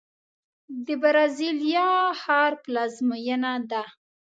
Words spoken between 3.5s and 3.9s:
ده.